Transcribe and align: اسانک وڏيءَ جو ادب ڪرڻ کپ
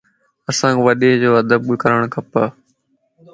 اسانک 0.49 0.77
وڏيءَ 0.85 1.19
جو 1.23 1.29
ادب 1.41 1.61
ڪرڻ 1.81 2.01
کپ 2.13 2.33